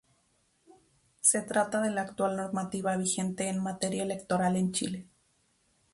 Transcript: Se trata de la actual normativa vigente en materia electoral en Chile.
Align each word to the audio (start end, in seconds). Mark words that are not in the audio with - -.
Se 1.19 1.43
trata 1.43 1.79
de 1.79 1.91
la 1.91 2.01
actual 2.01 2.35
normativa 2.35 2.97
vigente 2.97 3.49
en 3.49 3.61
materia 3.61 4.01
electoral 4.01 4.55
en 4.57 4.71
Chile. 4.71 5.07